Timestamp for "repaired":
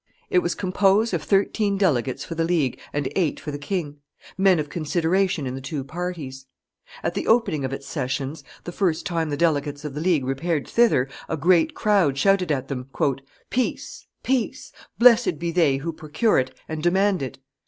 10.25-10.67